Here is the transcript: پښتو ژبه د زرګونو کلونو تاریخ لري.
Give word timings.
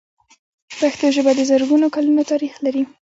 پښتو 0.79 1.05
ژبه 1.15 1.31
د 1.35 1.41
زرګونو 1.51 1.87
کلونو 1.95 2.21
تاریخ 2.31 2.53
لري. 2.65 2.83